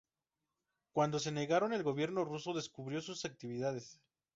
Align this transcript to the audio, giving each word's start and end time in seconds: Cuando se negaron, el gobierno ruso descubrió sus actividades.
Cuando 0.93 1.19
se 1.19 1.31
negaron, 1.31 1.73
el 1.73 1.83
gobierno 1.83 2.25
ruso 2.25 2.55
descubrió 2.55 3.01
sus 3.01 3.23
actividades. 3.23 3.99